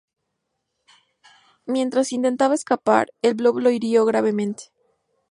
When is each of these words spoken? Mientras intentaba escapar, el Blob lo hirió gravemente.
Mientras 1.67 2.11
intentaba 2.11 2.55
escapar, 2.55 3.13
el 3.21 3.35
Blob 3.35 3.59
lo 3.59 3.69
hirió 3.69 4.03
gravemente. 4.03 4.73